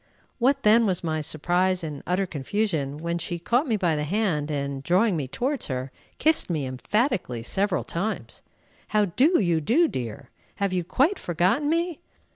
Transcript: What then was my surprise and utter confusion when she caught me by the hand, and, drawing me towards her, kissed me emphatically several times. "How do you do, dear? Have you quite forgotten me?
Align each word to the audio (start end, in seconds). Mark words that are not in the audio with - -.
What 0.39 0.63
then 0.63 0.87
was 0.87 1.03
my 1.03 1.21
surprise 1.21 1.83
and 1.83 2.01
utter 2.07 2.25
confusion 2.25 2.97
when 2.97 3.19
she 3.19 3.37
caught 3.37 3.67
me 3.67 3.77
by 3.77 3.95
the 3.95 4.03
hand, 4.03 4.49
and, 4.49 4.81
drawing 4.81 5.15
me 5.15 5.27
towards 5.27 5.67
her, 5.67 5.91
kissed 6.17 6.49
me 6.49 6.65
emphatically 6.65 7.43
several 7.43 7.83
times. 7.83 8.41
"How 8.87 9.05
do 9.05 9.39
you 9.39 9.61
do, 9.61 9.87
dear? 9.87 10.31
Have 10.55 10.73
you 10.73 10.83
quite 10.83 11.19
forgotten 11.19 11.69
me? 11.69 11.99